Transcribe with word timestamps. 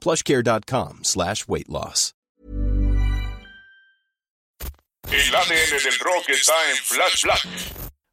plushcare.com 0.00 1.00
slash 1.02 1.44
weight 1.46 1.68
loss. 1.68 2.12
El 5.10 5.34
ADN 5.34 5.84
del 5.84 5.98
rock 6.00 6.28
está 6.30 6.52
en 6.70 6.76
Flash 6.78 7.22
Black. 7.22 7.46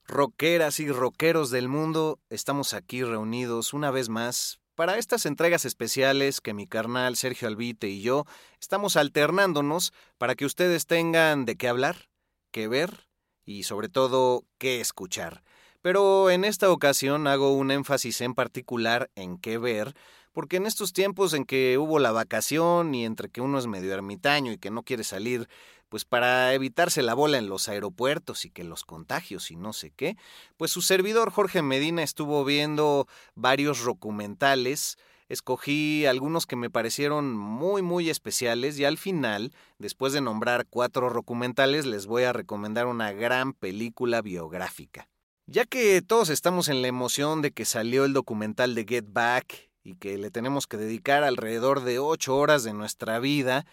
Rockeras 0.05 0.79
y 0.79 0.91
rockeros 0.91 1.49
del 1.49 1.67
mundo, 1.67 2.19
estamos 2.29 2.75
aquí 2.75 3.03
reunidos 3.03 3.73
una 3.73 3.89
vez 3.89 4.09
más 4.09 4.59
para 4.75 4.99
estas 4.99 5.25
entregas 5.25 5.65
especiales 5.65 6.39
que 6.39 6.53
mi 6.53 6.67
carnal 6.67 7.15
Sergio 7.15 7.47
Albite 7.47 7.89
y 7.89 8.01
yo 8.01 8.25
estamos 8.59 8.95
alternándonos 8.95 9.91
para 10.19 10.35
que 10.35 10.45
ustedes 10.45 10.85
tengan 10.85 11.45
de 11.45 11.55
qué 11.55 11.67
hablar, 11.67 12.09
qué 12.51 12.67
ver 12.67 13.07
y 13.43 13.63
sobre 13.63 13.89
todo 13.89 14.45
qué 14.59 14.79
escuchar. 14.79 15.43
Pero 15.81 16.29
en 16.29 16.45
esta 16.45 16.71
ocasión 16.71 17.25
hago 17.27 17.53
un 17.53 17.71
énfasis 17.71 18.21
en 18.21 18.35
particular 18.35 19.09
en 19.15 19.39
qué 19.39 19.57
ver, 19.57 19.95
porque 20.33 20.57
en 20.57 20.65
estos 20.65 20.91
tiempos 20.91 21.33
en 21.33 21.45
que 21.45 21.77
hubo 21.77 21.99
la 21.99 22.11
vacación 22.11 22.93
y 22.93 23.05
entre 23.05 23.29
que 23.29 23.41
uno 23.41 23.59
es 23.59 23.67
medio 23.67 23.93
ermitaño 23.93 24.51
y 24.51 24.57
que 24.57 24.71
no 24.71 24.83
quiere 24.83 25.03
salir, 25.03 25.47
pues 25.89 26.05
para 26.05 26.53
evitarse 26.55 27.03
la 27.03 27.13
bola 27.13 27.37
en 27.37 27.47
los 27.47 27.69
aeropuertos 27.69 28.45
y 28.45 28.49
que 28.49 28.63
los 28.63 28.83
contagios 28.83 29.51
y 29.51 29.55
no 29.55 29.73
sé 29.73 29.91
qué, 29.91 30.17
pues 30.57 30.71
su 30.71 30.81
servidor 30.81 31.29
Jorge 31.29 31.61
Medina 31.61 32.01
estuvo 32.01 32.43
viendo 32.43 33.07
varios 33.35 33.85
documentales, 33.85 34.97
escogí 35.29 36.07
algunos 36.07 36.47
que 36.47 36.55
me 36.55 36.71
parecieron 36.71 37.37
muy 37.37 37.83
muy 37.83 38.09
especiales 38.09 38.79
y 38.79 38.85
al 38.85 38.97
final, 38.97 39.53
después 39.77 40.13
de 40.13 40.21
nombrar 40.21 40.65
cuatro 40.67 41.13
documentales, 41.13 41.85
les 41.85 42.07
voy 42.07 42.23
a 42.23 42.33
recomendar 42.33 42.87
una 42.87 43.11
gran 43.11 43.53
película 43.53 44.23
biográfica. 44.23 45.07
Ya 45.45 45.65
que 45.65 46.01
todos 46.01 46.29
estamos 46.29 46.69
en 46.69 46.81
la 46.81 46.87
emoción 46.87 47.43
de 47.43 47.51
que 47.51 47.65
salió 47.65 48.05
el 48.05 48.13
documental 48.13 48.73
de 48.73 48.85
Get 48.87 49.05
Back 49.09 49.72
y 49.83 49.95
que 49.95 50.17
le 50.17 50.31
tenemos 50.31 50.67
que 50.67 50.77
dedicar 50.77 51.23
alrededor 51.23 51.83
de 51.83 51.99
ocho 51.99 52.35
horas 52.37 52.63
de 52.63 52.73
nuestra 52.73 53.19
vida, 53.19 53.65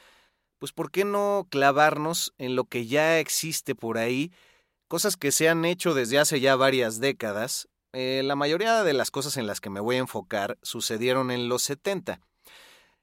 pues 0.59 0.73
¿por 0.73 0.91
qué 0.91 1.05
no 1.05 1.47
clavarnos 1.51 2.35
en 2.39 2.57
lo 2.57 2.65
que 2.65 2.87
ya 2.87 3.19
existe 3.19 3.75
por 3.75 3.97
ahí? 3.97 4.33
Cosas 4.89 5.17
que 5.17 5.33
se 5.33 5.49
han 5.49 5.65
hecho 5.65 5.95
desde 5.95 6.19
hace 6.19 6.41
ya 6.41 6.57
varias 6.57 7.01
décadas. 7.01 7.69
Eh, 7.93 8.23
la 8.25 8.37
mayoría 8.37 8.83
de 8.83 8.93
las 8.93 9.11
cosas 9.11 9.37
en 9.37 9.47
las 9.47 9.61
que 9.61 9.71
me 9.71 9.81
voy 9.81 9.97
a 9.97 10.01
enfocar 10.01 10.59
sucedieron 10.63 11.31
en 11.31 11.49
los 11.49 11.63
70. 11.63 12.21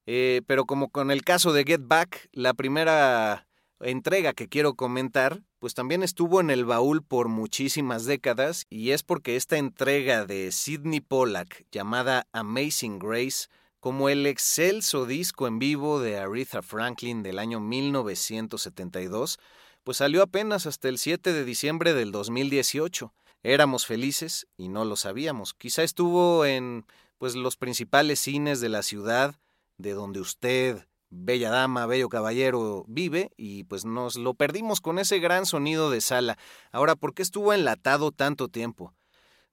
Eh, 0.05 0.41
pero 0.47 0.65
como 0.65 0.89
con 0.89 1.11
el 1.11 1.23
caso 1.23 1.51
de 1.51 1.63
Get 1.63 1.81
Back, 1.83 2.29
la 2.31 2.53
primera 2.53 3.46
entrega 3.81 4.33
que 4.33 4.47
quiero 4.47 4.75
comentar, 4.75 5.43
pues 5.59 5.73
también 5.73 6.03
estuvo 6.03 6.41
en 6.41 6.49
el 6.49 6.65
baúl 6.65 7.03
por 7.03 7.27
muchísimas 7.27 8.05
décadas 8.05 8.65
y 8.69 8.91
es 8.91 9.03
porque 9.03 9.35
esta 9.35 9.57
entrega 9.57 10.25
de 10.25 10.51
Sidney 10.51 11.01
Pollack 11.01 11.65
llamada 11.71 12.27
Amazing 12.31 12.99
Grace 12.99 13.47
como 13.79 14.09
el 14.09 14.25
excelso 14.25 15.05
disco 15.05 15.47
en 15.47 15.59
vivo 15.59 15.99
de 15.99 16.17
Aretha 16.17 16.61
Franklin 16.61 17.23
del 17.23 17.39
año 17.39 17.59
1972, 17.59 19.39
pues 19.83 19.97
salió 19.97 20.23
apenas 20.23 20.65
hasta 20.65 20.89
el 20.89 20.97
7 20.97 21.31
de 21.31 21.45
diciembre 21.45 21.93
del 21.93 22.11
2018. 22.11 23.13
Éramos 23.43 23.85
felices 23.85 24.47
y 24.57 24.69
no 24.69 24.83
lo 24.83 24.95
sabíamos. 24.95 25.53
Quizá 25.53 25.83
estuvo 25.83 26.45
en 26.45 26.85
pues 27.17 27.35
los 27.35 27.55
principales 27.55 28.19
cines 28.19 28.59
de 28.59 28.69
la 28.69 28.83
ciudad, 28.83 29.35
de 29.77 29.93
donde 29.93 30.19
usted, 30.19 30.87
bella 31.09 31.49
dama, 31.49 31.85
bello 31.85 32.09
caballero, 32.09 32.85
vive, 32.87 33.31
y 33.37 33.63
pues 33.65 33.85
nos 33.85 34.17
lo 34.17 34.33
perdimos 34.33 34.81
con 34.81 34.99
ese 34.99 35.19
gran 35.19 35.45
sonido 35.45 35.89
de 35.89 36.01
sala. 36.01 36.37
Ahora, 36.71 36.95
¿por 36.95 37.13
qué 37.13 37.21
estuvo 37.21 37.53
enlatado 37.53 38.11
tanto 38.11 38.47
tiempo? 38.47 38.93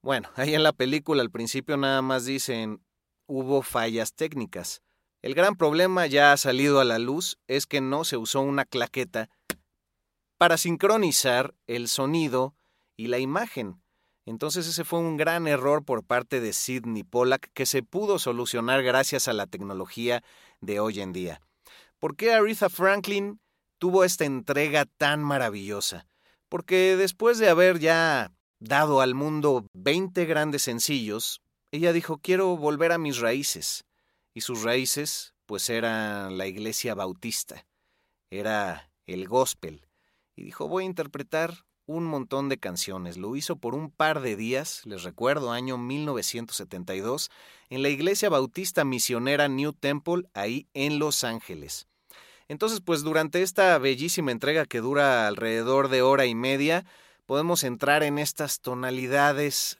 Bueno, 0.02 0.30
ahí 0.36 0.54
en 0.54 0.62
la 0.62 0.72
película 0.72 1.22
al 1.22 1.30
principio 1.30 1.76
nada 1.76 2.02
más 2.02 2.24
dicen 2.24 2.82
hubo 3.26 3.62
fallas 3.62 4.14
técnicas. 4.14 4.82
El 5.22 5.34
gran 5.34 5.56
problema 5.56 6.06
ya 6.06 6.32
ha 6.32 6.36
salido 6.36 6.80
a 6.80 6.84
la 6.84 6.98
luz 6.98 7.38
es 7.48 7.66
que 7.66 7.80
no 7.80 8.04
se 8.04 8.18
usó 8.18 8.42
una 8.42 8.66
claqueta 8.66 9.30
para 10.36 10.58
sincronizar 10.58 11.54
el 11.66 11.88
sonido 11.88 12.54
y 12.96 13.06
la 13.06 13.18
imagen. 13.18 13.80
Entonces 14.26 14.66
ese 14.66 14.84
fue 14.84 14.98
un 14.98 15.16
gran 15.16 15.46
error 15.46 15.84
por 15.84 16.04
parte 16.04 16.40
de 16.40 16.52
Sidney 16.52 17.02
Pollack 17.02 17.50
que 17.54 17.64
se 17.64 17.82
pudo 17.82 18.18
solucionar 18.18 18.82
gracias 18.82 19.28
a 19.28 19.32
la 19.32 19.46
tecnología 19.46 20.22
de 20.60 20.80
hoy 20.80 21.00
en 21.00 21.12
día. 21.12 21.40
¿Por 21.98 22.16
qué 22.16 22.32
Aretha 22.32 22.68
Franklin 22.68 23.40
tuvo 23.78 24.04
esta 24.04 24.24
entrega 24.24 24.84
tan 24.84 25.22
maravillosa? 25.22 26.06
Porque 26.48 26.96
después 26.96 27.38
de 27.38 27.48
haber 27.48 27.78
ya 27.78 28.32
dado 28.58 29.00
al 29.00 29.14
mundo 29.14 29.66
20 29.72 30.24
grandes 30.26 30.62
sencillos, 30.62 31.40
ella 31.70 31.92
dijo, 31.92 32.18
quiero 32.18 32.56
volver 32.56 32.92
a 32.92 32.98
mis 32.98 33.18
raíces. 33.18 33.84
Y 34.34 34.42
sus 34.42 34.62
raíces, 34.62 35.34
pues 35.46 35.68
eran 35.70 36.38
la 36.38 36.46
iglesia 36.46 36.94
bautista, 36.94 37.66
era 38.30 38.90
el 39.06 39.28
gospel. 39.28 39.86
Y 40.36 40.44
dijo, 40.44 40.68
voy 40.68 40.84
a 40.84 40.86
interpretar 40.86 41.64
un 41.86 42.04
montón 42.04 42.48
de 42.48 42.58
canciones. 42.58 43.16
Lo 43.16 43.36
hizo 43.36 43.56
por 43.56 43.74
un 43.74 43.90
par 43.90 44.20
de 44.20 44.36
días, 44.36 44.82
les 44.84 45.02
recuerdo, 45.02 45.52
año 45.52 45.78
1972, 45.78 47.30
en 47.70 47.82
la 47.82 47.88
iglesia 47.88 48.28
bautista 48.28 48.84
misionera 48.84 49.48
New 49.48 49.72
Temple, 49.72 50.24
ahí 50.34 50.66
en 50.74 50.98
Los 50.98 51.24
Ángeles. 51.24 51.88
Entonces, 52.48 52.80
pues 52.80 53.02
durante 53.02 53.42
esta 53.42 53.78
bellísima 53.78 54.32
entrega 54.32 54.66
que 54.66 54.80
dura 54.80 55.26
alrededor 55.26 55.88
de 55.88 56.02
hora 56.02 56.26
y 56.26 56.34
media, 56.34 56.84
podemos 57.26 57.64
entrar 57.64 58.02
en 58.02 58.18
estas 58.18 58.60
tonalidades 58.60 59.78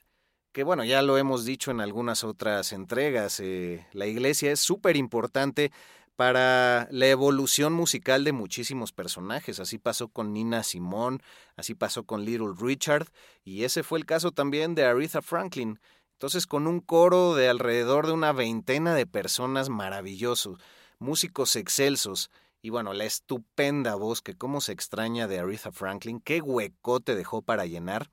que 0.55 0.63
bueno, 0.63 0.85
ya 0.85 1.03
lo 1.03 1.19
hemos 1.19 1.45
dicho 1.45 1.73
en 1.73 1.81
algunas 1.81 2.23
otras 2.23 2.73
entregas, 2.73 3.41
eh, 3.41 3.85
la 3.93 4.07
iglesia 4.07 4.53
es 4.53 4.61
súper 4.61 4.97
importante 4.97 5.73
para 6.17 6.89
la 6.91 7.07
evolución 7.07 7.73
musical 7.73 8.25
de 8.25 8.33
muchísimos 8.33 8.93
personajes. 8.93 9.61
Así 9.61 9.79
pasó 9.79 10.09
con 10.09 10.33
Nina 10.33 10.63
Simone, 10.63 11.19
así 11.57 11.75
pasó 11.75 12.05
con 12.05 12.25
Little 12.25 12.55
Richard, 12.59 13.09
y 13.45 13.65
ese 13.65 13.83
fue 13.83 13.99
el 13.99 14.07
caso 14.07 14.31
también 14.31 14.75
de 14.75 14.85
Aretha 14.85 15.23
Franklin. 15.23 15.81
Entonces, 16.13 16.47
con 16.47 16.67
un 16.67 16.81
coro 16.81 17.35
de 17.35 17.49
alrededor 17.49 18.07
de 18.07 18.13
una 18.13 18.33
veintena 18.33 18.95
de 18.95 19.07
personas 19.07 19.69
maravillosos, 19.69 20.59
músicos 20.99 21.57
excelsos, 21.57 22.31
y 22.63 22.71
bueno, 22.71 22.95
la 22.95 23.05
estupenda 23.05 23.95
voz 23.95 24.23
que 24.23 24.37
cómo 24.37 24.61
se 24.63 24.73
extraña 24.73 25.27
de 25.27 25.39
Aretha 25.39 25.71
Franklin, 25.71 26.21
qué 26.21 26.41
huecote 26.41 27.15
dejó 27.15 27.43
para 27.43 27.67
llenar. 27.67 28.11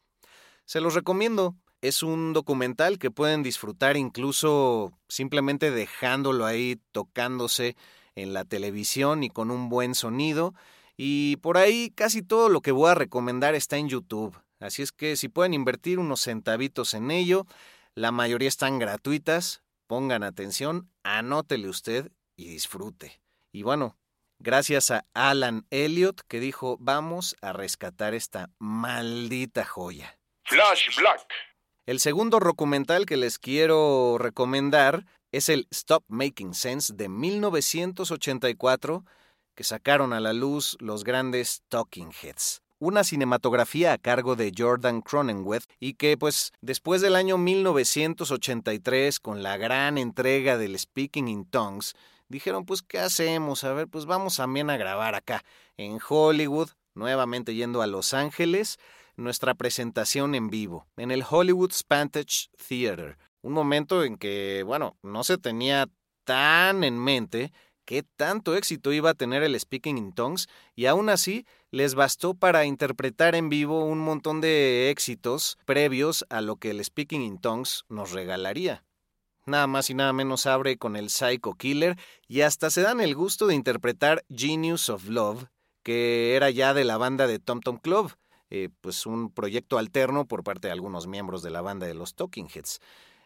Se 0.66 0.82
los 0.82 0.94
recomiendo. 0.94 1.56
Es 1.82 2.04
un 2.04 2.34
documental 2.34 3.00
que 3.00 3.10
pueden 3.10 3.42
disfrutar 3.42 3.98
incluso 3.98 4.94
simplemente 5.08 5.72
dejándolo 5.72 6.46
ahí 6.46 6.80
tocándose 6.92 7.76
en 8.16 8.34
la 8.34 8.46
televisión 8.46 9.24
y 9.24 9.30
con 9.30 9.50
un 9.50 9.68
buen 9.68 9.96
sonido. 9.96 10.54
Y 10.96 11.38
por 11.38 11.58
ahí 11.58 11.90
casi 11.90 12.22
todo 12.22 12.50
lo 12.50 12.62
que 12.62 12.72
voy 12.72 12.92
a 12.92 12.96
recomendar 12.96 13.56
está 13.56 13.78
en 13.78 13.90
YouTube. 13.90 14.38
Así 14.60 14.84
es 14.84 14.92
que 14.92 15.16
si 15.16 15.28
pueden 15.28 15.56
invertir 15.56 15.98
unos 15.98 16.22
centavitos 16.22 16.94
en 16.94 17.10
ello, 17.10 17.48
la 17.96 18.12
mayoría 18.12 18.48
están 18.48 18.78
gratuitas. 18.78 19.64
Pongan 19.88 20.22
atención, 20.22 20.90
anótele 21.04 21.68
usted 21.68 22.12
y 22.36 22.48
disfrute. 22.48 23.20
Y 23.52 23.64
bueno, 23.64 23.98
gracias 24.38 24.92
a 24.92 25.06
Alan 25.16 25.66
Elliot 25.72 26.22
que 26.28 26.40
dijo, 26.40 26.78
vamos 26.80 27.36
a 27.42 27.54
rescatar 27.54 28.14
esta 28.14 28.52
maldita 28.60 29.66
joya. 29.66 30.20
Flash 30.44 30.96
Black. 30.98 31.51
El 31.86 32.00
segundo 32.00 32.40
documental 32.40 33.06
que 33.06 33.18
les 33.18 33.40
quiero 33.40 34.18
recomendar 34.20 35.06
es 35.32 35.50
el 35.50 35.68
Stop 35.72 36.04
Making 36.08 36.54
Sense 36.54 36.94
de 36.94 37.10
1984 37.10 39.04
que 39.56 39.64
sacaron 39.64 40.14
a 40.14 40.20
la 40.20 40.34
luz 40.34 40.78
los 40.80 41.04
grandes 41.04 41.64
Talking 41.70 42.12
Heads 42.22 42.62
una 42.82 43.04
cinematografía 43.04 43.94
a 43.94 44.00
cargo 44.00 44.36
de 44.36 44.52
Jordan 44.58 45.02
Cronenweth 45.02 45.66
y 45.80 45.94
que 45.94 46.18
pues 46.18 46.52
después 46.62 47.02
del 47.02 47.16
año 47.16 47.38
1983 47.38 49.20
con 49.20 49.44
la 49.44 49.56
gran 49.58 50.00
entrega 50.00 50.58
del 50.58 50.78
Speaking 50.80 51.28
in 51.28 51.46
Tongues 51.46 51.94
dijeron, 52.28 52.66
pues, 52.66 52.82
¿qué 52.82 52.98
hacemos? 52.98 53.64
A 53.64 53.74
ver, 53.74 53.88
pues 53.88 54.06
vamos 54.06 54.38
también 54.38 54.70
a 54.72 54.78
grabar 54.78 55.14
acá, 55.14 55.44
en 55.78 56.00
Hollywood, 56.08 56.70
nuevamente 56.96 57.54
yendo 57.54 57.82
a 57.82 57.88
Los 57.88 58.14
Ángeles, 58.14 58.80
nuestra 59.16 59.54
presentación 59.56 60.36
en 60.36 60.50
vivo, 60.50 60.88
en 60.98 61.12
el 61.12 61.24
Hollywood 61.28 61.72
Spantage 61.72 62.50
Theater. 62.68 63.18
Un 63.42 63.54
momento 63.54 64.04
en 64.04 64.18
que, 64.18 64.64
bueno, 64.66 64.98
no 65.02 65.24
se 65.24 65.38
tenía 65.38 65.90
tan 66.24 66.84
en 66.84 67.00
mente 67.00 67.52
qué 67.86 68.04
tanto 68.04 68.56
éxito 68.56 68.94
iba 68.94 69.10
a 69.10 69.16
tener 69.16 69.44
el 69.44 69.60
Speaking 69.60 69.98
in 69.98 70.14
Tongues 70.14 70.48
y 70.76 70.86
aún 70.86 71.10
así 71.10 71.46
les 71.72 71.96
bastó 71.96 72.34
para 72.34 72.66
interpretar 72.66 73.36
en 73.36 73.50
vivo 73.50 73.86
un 73.86 74.00
montón 74.00 74.42
de 74.42 74.90
éxitos 74.90 75.58
previos 75.66 76.26
a 76.30 76.42
lo 76.42 76.58
que 76.58 76.70
el 76.70 76.84
Speaking 76.84 77.22
in 77.22 77.40
Tongues 77.40 77.84
nos 77.90 78.12
regalaría 78.12 78.84
nada 79.46 79.68
más 79.68 79.90
y 79.90 79.94
nada 79.94 80.14
menos 80.14 80.46
abre 80.46 80.78
con 80.78 80.96
el 80.96 81.10
Psycho 81.10 81.54
Killer 81.54 81.98
y 82.28 82.42
hasta 82.42 82.70
se 82.70 82.82
dan 82.82 83.02
el 83.02 83.16
gusto 83.16 83.48
de 83.48 83.56
interpretar 83.56 84.24
Genius 84.30 84.90
of 84.90 85.08
Love, 85.08 85.46
que 85.84 86.36
era 86.36 86.50
ya 86.50 86.74
de 86.74 86.84
la 86.84 86.98
banda 86.98 87.28
de 87.28 87.40
Tom 87.40 87.60
Tom 87.62 87.78
Club, 87.78 88.14
eh, 88.52 88.70
pues 88.82 89.06
un 89.06 89.32
proyecto 89.32 89.78
alterno 89.78 90.26
por 90.26 90.44
parte 90.44 90.68
de 90.68 90.74
algunos 90.74 91.08
miembros 91.08 91.42
de 91.42 91.50
la 91.50 91.62
banda 91.62 91.88
de 91.88 91.94
los 91.94 92.16
Talking 92.16 92.50
Heads. 92.54 92.80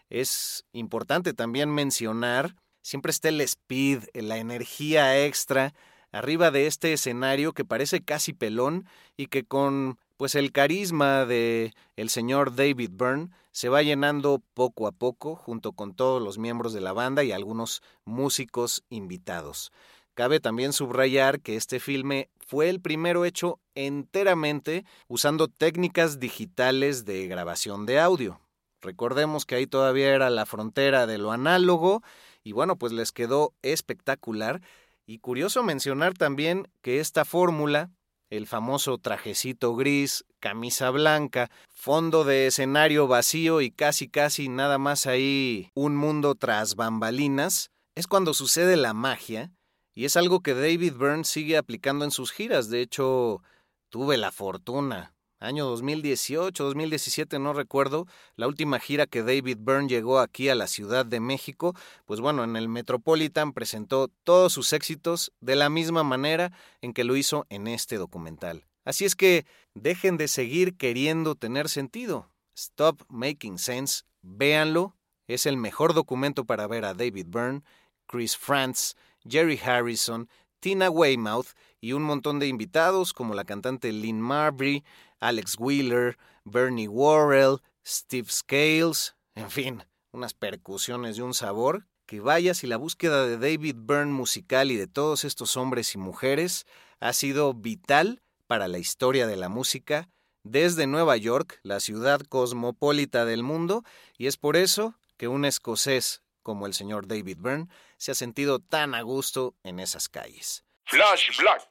Es 0.10 0.66
importante 0.72 1.34
también 1.34 1.74
mencionar, 1.74 2.56
siempre 2.82 3.10
está 3.10 3.30
el 3.30 3.42
speed, 3.42 4.04
la 4.14 4.38
energía 4.38 5.26
extra 5.26 5.74
arriba 6.12 6.52
de 6.52 6.68
este 6.68 6.94
escenario 6.94 7.54
que 7.54 7.66
parece 7.66 8.02
casi 8.02 8.34
pelón 8.34 8.88
y 9.18 9.28
que 9.28 9.44
con 9.44 10.00
pues 10.16 10.36
el 10.36 10.52
carisma 10.52 11.26
de 11.26 11.74
el 11.98 12.10
señor 12.10 12.56
David 12.56 12.92
Byrne 12.94 13.30
se 13.52 13.68
va 13.68 13.82
llenando 13.82 14.42
poco 14.54 14.88
a 14.88 14.92
poco 14.92 15.36
junto 15.36 15.74
con 15.74 15.94
todos 15.94 16.22
los 16.22 16.38
miembros 16.38 16.72
de 16.74 16.82
la 16.82 16.94
banda 16.94 17.24
y 17.24 17.32
algunos 17.32 17.82
músicos 18.06 18.84
invitados. 18.90 19.72
Cabe 20.14 20.40
también 20.40 20.72
subrayar 20.72 21.42
que 21.42 21.58
este 21.58 21.82
filme 21.82 22.30
fue 22.46 22.70
el 22.70 22.80
primero 22.80 23.26
hecho 23.26 23.60
enteramente 23.74 24.86
usando 25.08 25.48
técnicas 25.48 26.20
digitales 26.20 27.04
de 27.06 27.28
grabación 27.28 27.86
de 27.86 28.00
audio. 28.00 28.40
Recordemos 28.82 29.46
que 29.46 29.56
ahí 29.56 29.68
todavía 29.68 30.14
era 30.14 30.30
la 30.30 30.46
frontera 30.46 31.08
de 31.08 31.18
lo 31.18 31.32
análogo 31.32 32.04
y 32.44 32.52
bueno, 32.52 32.78
pues 32.78 32.94
les 32.94 33.12
quedó 33.12 33.54
espectacular. 33.64 34.62
Y 35.08 35.20
curioso 35.20 35.64
mencionar 35.64 36.14
también 36.14 36.68
que 36.82 37.00
esta 37.00 37.26
fórmula 37.26 37.92
el 38.30 38.48
famoso 38.48 38.98
trajecito 38.98 39.76
gris, 39.76 40.26
camisa 40.40 40.90
blanca, 40.90 41.50
fondo 41.70 42.24
de 42.24 42.48
escenario 42.48 43.08
vacío 43.08 43.62
y 43.62 43.72
casi 43.72 44.08
casi 44.08 44.50
nada 44.50 44.78
más 44.78 45.06
ahí 45.06 45.70
un 45.76 45.96
mundo 45.96 46.36
tras 46.36 46.76
bambalinas, 46.76 47.72
es 47.96 48.08
cuando 48.08 48.34
sucede 48.34 48.78
la 48.78 48.94
magia, 48.94 49.52
y 49.96 50.06
es 50.06 50.16
algo 50.18 50.42
que 50.42 50.54
David 50.54 50.94
Byrne 50.94 51.24
sigue 51.24 51.58
aplicando 51.58 52.06
en 52.06 52.12
sus 52.12 52.32
giras. 52.32 52.70
De 52.70 52.82
hecho, 52.82 53.42
tuve 53.90 54.18
la 54.18 54.32
fortuna 54.32 55.16
año 55.40 55.66
2018, 55.66 56.64
2017, 56.64 57.40
no 57.40 57.54
recuerdo, 57.54 58.08
la 58.36 58.48
última 58.48 58.80
gira 58.80 59.06
que 59.06 59.24
David 59.24 59.58
Byrne 59.60 59.88
llegó 59.88 60.20
aquí 60.20 60.50
a 60.50 60.56
la 60.56 60.68
Ciudad 60.68 61.06
de 61.06 61.20
México, 61.20 61.76
pues 62.06 62.20
bueno, 62.20 62.44
en 62.44 62.56
el 62.56 62.68
Metropolitan 62.68 63.54
presentó 63.54 64.10
todos 64.24 64.54
sus 64.54 64.74
éxitos 64.74 65.32
de 65.42 65.56
la 65.56 65.70
misma 65.70 66.04
manera 66.04 66.52
en 66.82 66.94
que 66.94 67.04
lo 67.04 67.16
hizo 67.16 67.46
en 67.50 67.68
este 67.68 67.98
documental. 67.98 68.66
Así 68.84 69.06
es 69.06 69.16
que 69.16 69.46
dejen 69.74 70.18
de 70.18 70.28
seguir 70.28 70.78
queriendo 70.78 71.36
tener 71.36 71.70
sentido. 71.70 72.30
Stop 72.56 73.04
Making 73.10 73.58
Sense, 73.58 74.04
véanlo, 74.22 74.96
es 75.28 75.46
el 75.46 75.58
mejor 75.58 75.94
documento 75.94 76.46
para 76.46 76.68
ver 76.68 76.86
a 76.86 76.94
David 76.94 77.28
Byrne, 77.30 77.64
Chris 78.08 78.38
Frantz, 78.38 78.96
Jerry 79.28 79.60
Harrison, 79.64 80.30
Tina 80.60 80.90
Weymouth 80.90 81.48
y 81.82 81.94
un 81.94 82.04
montón 82.04 82.40
de 82.40 82.48
invitados 82.48 83.14
como 83.14 83.34
la 83.34 83.44
cantante 83.44 83.92
Lynn 83.92 84.22
Marbury, 84.22 84.84
Alex 85.20 85.56
Wheeler, 85.60 86.18
Bernie 86.44 86.88
Worrell, 86.88 87.60
Steve 87.86 88.30
Scales, 88.30 89.16
en 89.36 89.52
fin, 89.52 89.84
unas 90.12 90.34
percusiones 90.34 91.18
de 91.18 91.24
un 91.24 91.34
sabor 91.34 91.88
que 92.06 92.20
vaya 92.20 92.54
si 92.54 92.68
la 92.68 92.78
búsqueda 92.78 93.26
de 93.26 93.38
David 93.38 93.76
Byrne 93.80 94.12
musical 94.12 94.72
y 94.72 94.78
de 94.78 94.88
todos 94.88 95.24
estos 95.24 95.58
hombres 95.58 95.94
y 95.96 95.98
mujeres 95.98 96.66
ha 97.00 97.14
sido 97.14 97.54
vital 97.54 98.22
para 98.48 98.68
la 98.68 98.78
historia 98.78 99.28
de 99.28 99.36
la 99.36 99.50
música 99.50 100.10
desde 100.44 100.86
Nueva 100.86 101.18
York, 101.18 101.60
la 101.64 101.80
ciudad 101.80 102.22
cosmopolita 102.22 103.26
del 103.26 103.42
mundo, 103.42 103.84
y 104.18 104.28
es 104.28 104.38
por 104.38 104.56
eso 104.56 104.96
que 105.18 105.28
un 105.28 105.44
escocés 105.44 106.22
como 106.46 106.68
el 106.68 106.76
señor 106.76 107.08
David 107.08 107.40
Byrne 107.40 107.68
se 107.98 108.12
ha 108.12 108.16
sentido 108.16 108.60
tan 108.60 108.94
a 108.94 109.02
gusto 109.02 109.56
en 109.64 109.80
esas 109.80 110.10
calles. 110.10 110.64
Flash 110.84 111.36
Black. 111.40 111.68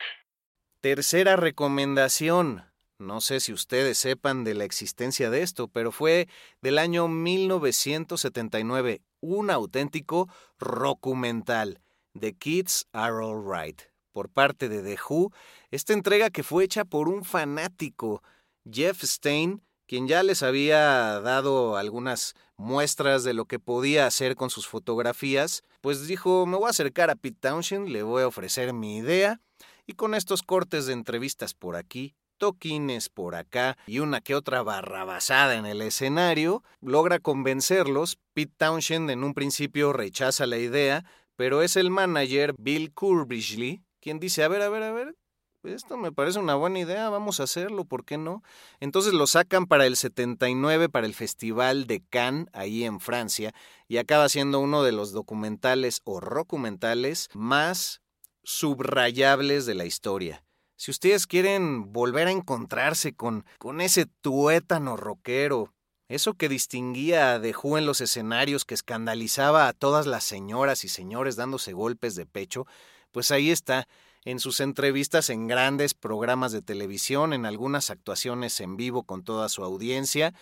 Tercera 0.81 1.37
recomendación. 1.37 2.65
No 2.99 3.21
sé 3.21 3.39
si 3.39 3.53
ustedes 3.53 3.99
sepan 3.99 4.43
de 4.43 4.55
la 4.55 4.65
existencia 4.65 5.31
de 5.31 5.43
esto, 5.43 5.69
pero 5.69 5.93
fue 5.93 6.29
del 6.61 6.79
año 6.79 7.07
1979, 7.07 9.01
un 9.21 9.51
auténtico 9.51 10.29
documental, 10.59 11.81
The 12.19 12.35
Kids 12.35 12.89
Are 12.93 13.25
Alright, 13.25 13.83
por 14.11 14.29
parte 14.29 14.69
de 14.69 14.83
The 14.83 14.99
Who, 15.09 15.33
esta 15.71 15.93
entrega 15.93 16.31
que 16.31 16.43
fue 16.43 16.65
hecha 16.65 16.85
por 16.85 17.09
un 17.09 17.25
fanático, 17.25 18.25
Jeff 18.69 19.05
Stein, 19.05 19.63
quien 19.87 20.09
ya 20.09 20.23
les 20.23 20.43
había 20.43 21.21
dado 21.21 21.77
algunas 21.77 22.35
muestras 22.57 23.25
de 23.25 23.35
lo 23.35 23.47
que 23.47 23.59
podía 23.59 24.07
hacer 24.07 24.37
con 24.37 24.51
sus 24.51 24.67
fotografías, 24.67 25.63
pues 25.81 26.07
dijo, 26.07 26.47
me 26.47 26.57
voy 26.57 26.67
a 26.67 26.71
acercar 26.71 27.11
a 27.11 27.17
Pete 27.17 27.39
Townshend, 27.41 27.89
le 27.89 28.03
voy 28.03 28.23
a 28.23 28.29
ofrecer 28.29 28.73
mi 28.73 28.97
idea, 28.97 29.41
y 29.87 29.95
con 29.95 30.15
estos 30.15 30.43
cortes 30.43 30.87
de 30.87 30.93
entrevistas 30.93 31.55
por 31.55 31.77
aquí, 31.77 32.15
toquines 32.39 33.09
por 33.09 33.35
acá 33.35 33.77
y 33.87 34.01
una 34.01 34.21
que 34.21 34.35
otra 34.35 34.63
barrabasada 34.63 35.57
en 35.57 35.67
el 35.67 35.83
escenario, 35.83 36.63
logra 36.81 37.19
convencerlos. 37.19 38.19
Pete 38.33 38.53
Townshend 38.57 39.11
en 39.11 39.25
un 39.25 39.35
principio 39.35 39.93
rechaza 39.93 40.47
la 40.47 40.59
idea, 40.59 41.05
pero 41.37 41.63
es 41.63 41.77
el 41.77 41.91
manager 41.91 42.55
Bill 42.59 42.93
Curbishley 42.93 43.83
quien 44.05 44.21
dice, 44.21 44.45
a 44.45 44.49
ver, 44.49 44.61
a 44.61 44.69
ver, 44.69 44.83
a 44.83 44.93
ver, 44.93 45.17
esto 45.65 45.97
me 45.97 46.13
parece 46.13 46.39
una 46.39 46.55
buena 46.55 46.79
idea, 46.79 47.09
vamos 47.09 47.41
a 47.41 47.45
hacerlo, 47.45 47.85
¿por 47.85 48.05
qué 48.05 48.19
no? 48.19 48.43
Entonces 48.81 49.13
lo 49.13 49.27
sacan 49.27 49.67
para 49.67 49.87
el 49.87 49.97
79, 49.97 50.89
para 50.89 51.07
el 51.07 51.15
Festival 51.15 51.87
de 51.87 52.03
Cannes, 52.03 52.49
ahí 52.53 52.85
en 52.85 53.01
Francia, 53.01 53.53
y 53.89 53.97
acaba 53.97 54.29
siendo 54.29 54.61
uno 54.61 54.83
de 54.83 54.93
los 54.93 55.13
documentales 55.13 56.01
o 56.05 56.21
documentales 56.21 57.29
más 57.35 58.03
subrayables 58.43 59.67
de 59.67 59.75
la 59.75 59.87
historia. 59.87 60.45
Si 60.77 60.91
ustedes 60.91 61.27
quieren 61.27 61.93
volver 61.93 62.27
a 62.29 62.33
encontrarse 62.33 63.15
con, 63.15 63.45
con 63.59 63.81
ese 63.81 64.07
tuétano 64.07 64.97
rockero, 64.97 65.73
eso 66.09 66.35
que 66.35 66.49
distinguía 66.49 67.35
a 67.35 67.41
Who 67.41 67.79
en 67.79 67.87
los 67.87 68.01
escenarios, 68.01 68.65
que 68.65 68.75
escandalizaba 68.75 69.69
a 69.69 69.73
todas 69.73 70.07
las 70.07 70.25
señoras 70.25 70.85
y 70.85 70.89
señores 70.89 71.37
dándose 71.37 71.73
golpes 71.73 72.15
de 72.15 72.27
pecho, 72.27 72.67
pues 73.11 73.31
ahí 73.31 73.51
está, 73.51 73.89
en 74.25 74.39
sus 74.41 74.61
entrevistas 74.61 75.31
en 75.31 75.47
grandes 75.47 75.95
programas 75.95 76.53
de 76.53 76.63
televisión, 76.63 77.33
en 77.33 77.47
algunas 77.47 77.91
actuaciones 77.91 78.61
en 78.61 78.77
vivo 78.77 79.03
con 79.03 79.23
toda 79.23 79.49
su 79.49 79.63
audiencia, 79.65 80.35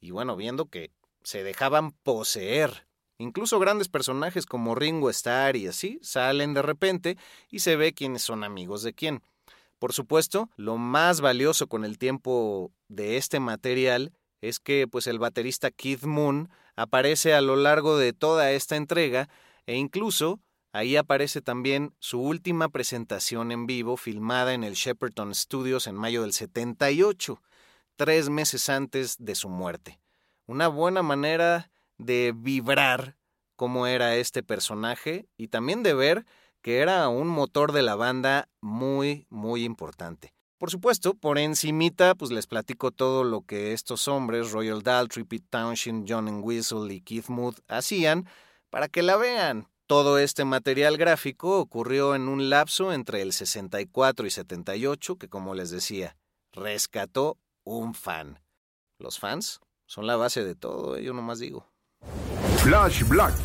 y 0.00 0.10
bueno, 0.10 0.36
viendo 0.36 0.66
que 0.66 0.90
se 1.22 1.42
dejaban 1.42 1.92
poseer. 1.92 2.86
Incluso 3.18 3.58
grandes 3.58 3.88
personajes 3.88 4.44
como 4.44 4.74
Ringo 4.74 5.08
Starr 5.10 5.56
y 5.56 5.68
así 5.68 5.98
salen 6.02 6.52
de 6.52 6.62
repente 6.62 7.16
y 7.48 7.60
se 7.60 7.76
ve 7.76 7.92
quiénes 7.92 8.22
son 8.22 8.44
amigos 8.44 8.82
de 8.82 8.92
quién. 8.92 9.22
Por 9.78 9.92
supuesto, 9.92 10.50
lo 10.56 10.78
más 10.78 11.20
valioso 11.20 11.68
con 11.68 11.84
el 11.84 11.98
tiempo 11.98 12.72
de 12.88 13.16
este 13.16 13.40
material 13.40 14.12
es 14.40 14.58
que 14.58 14.86
pues 14.88 15.06
el 15.06 15.18
baterista 15.18 15.70
Keith 15.70 16.04
Moon 16.04 16.50
aparece 16.76 17.34
a 17.34 17.40
lo 17.40 17.56
largo 17.56 17.96
de 17.96 18.12
toda 18.12 18.50
esta 18.52 18.76
entrega 18.76 19.28
e 19.66 19.76
incluso 19.76 20.40
ahí 20.74 20.96
aparece 20.96 21.40
también 21.40 21.94
su 22.00 22.20
última 22.20 22.68
presentación 22.68 23.52
en 23.52 23.64
vivo 23.66 23.96
filmada 23.96 24.54
en 24.54 24.64
el 24.64 24.74
Shepperton 24.74 25.32
Studios 25.32 25.86
en 25.86 25.94
mayo 25.94 26.22
del 26.22 26.32
78, 26.32 27.40
tres 27.94 28.28
meses 28.28 28.68
antes 28.68 29.16
de 29.20 29.36
su 29.36 29.48
muerte. 29.48 30.00
Una 30.46 30.66
buena 30.66 31.02
manera 31.02 31.70
de 31.96 32.34
vibrar 32.36 33.16
cómo 33.54 33.86
era 33.86 34.16
este 34.16 34.42
personaje 34.42 35.28
y 35.36 35.46
también 35.46 35.84
de 35.84 35.94
ver 35.94 36.26
que 36.60 36.78
era 36.78 37.08
un 37.08 37.28
motor 37.28 37.70
de 37.70 37.82
la 37.82 37.94
banda 37.94 38.48
muy, 38.60 39.28
muy 39.30 39.62
importante. 39.62 40.34
Por 40.58 40.72
supuesto, 40.72 41.14
por 41.14 41.38
encimita, 41.38 42.16
pues 42.16 42.32
les 42.32 42.48
platico 42.48 42.90
todo 42.90 43.22
lo 43.22 43.42
que 43.42 43.74
estos 43.74 44.08
hombres, 44.08 44.50
Royal 44.50 44.82
Daltrey, 44.82 45.24
Pete 45.24 45.46
Townshend, 45.50 46.06
John 46.08 46.40
Whistle 46.42 46.92
y 46.92 47.00
Keith 47.00 47.28
Mood, 47.28 47.54
hacían 47.68 48.26
para 48.70 48.88
que 48.88 49.02
la 49.02 49.16
vean. 49.16 49.68
Todo 49.94 50.18
este 50.18 50.44
material 50.44 50.96
gráfico 50.96 51.60
ocurrió 51.60 52.16
en 52.16 52.26
un 52.26 52.50
lapso 52.50 52.92
entre 52.92 53.22
el 53.22 53.32
64 53.32 54.26
y 54.26 54.30
78 54.30 55.16
que, 55.18 55.28
como 55.28 55.54
les 55.54 55.70
decía, 55.70 56.16
rescató 56.52 57.38
un 57.62 57.94
fan. 57.94 58.40
Los 58.98 59.20
fans 59.20 59.60
son 59.86 60.08
la 60.08 60.16
base 60.16 60.42
de 60.42 60.56
todo, 60.56 60.96
¿eh? 60.96 61.04
yo 61.04 61.14
nomás 61.14 61.38
digo. 61.38 61.68
Flash 62.64 63.04
Black. 63.06 63.36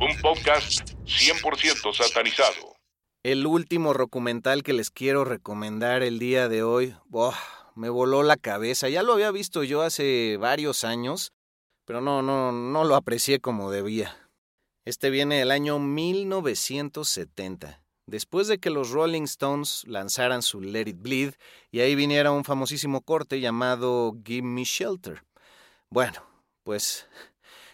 Un 0.00 0.20
podcast 0.20 0.90
100% 1.06 1.94
satanizado. 1.94 2.76
El 3.22 3.46
último 3.46 3.94
documental 3.94 4.62
que 4.62 4.74
les 4.74 4.90
quiero 4.90 5.24
recomendar 5.24 6.02
el 6.02 6.18
día 6.18 6.50
de 6.50 6.62
hoy, 6.62 6.94
me 7.74 7.88
voló 7.88 8.22
la 8.22 8.36
cabeza. 8.36 8.90
Ya 8.90 9.02
lo 9.02 9.14
había 9.14 9.30
visto 9.30 9.64
yo 9.64 9.80
hace 9.80 10.36
varios 10.36 10.84
años, 10.84 11.32
pero 11.86 12.02
no, 12.02 12.20
no, 12.20 12.52
no 12.52 12.84
lo 12.84 12.96
aprecié 12.96 13.40
como 13.40 13.70
debía. 13.70 14.14
Este 14.86 15.10
viene 15.10 15.38
del 15.38 15.50
año 15.50 15.78
1970, 15.78 17.82
después 18.06 18.48
de 18.48 18.58
que 18.58 18.70
los 18.70 18.90
Rolling 18.90 19.24
Stones 19.24 19.84
lanzaran 19.86 20.40
su 20.40 20.62
Let 20.62 20.88
It 20.88 21.02
Bleed 21.02 21.34
y 21.70 21.80
ahí 21.80 21.94
viniera 21.94 22.32
un 22.32 22.44
famosísimo 22.44 23.02
corte 23.02 23.40
llamado 23.40 24.16
Give 24.24 24.46
Me 24.46 24.64
Shelter. 24.64 25.22
Bueno, 25.90 26.22
pues 26.62 27.06